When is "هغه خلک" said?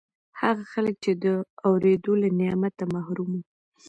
0.41-0.95